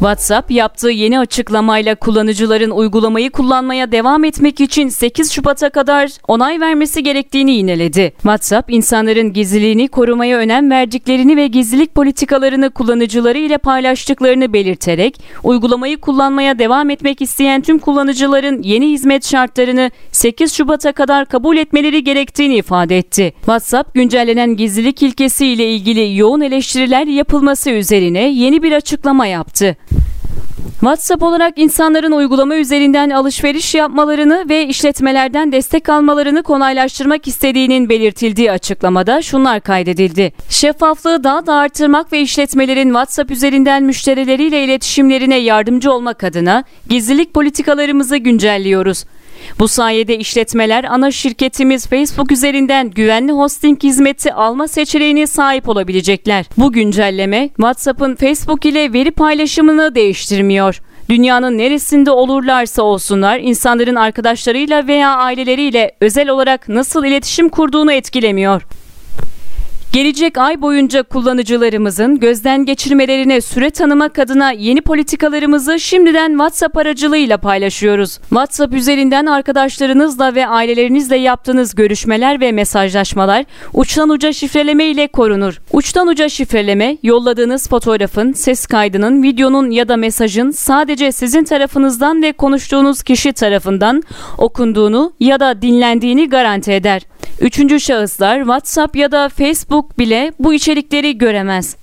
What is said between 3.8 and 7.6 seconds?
devam etmek için 8 Şubat'a kadar onay vermesi gerektiğini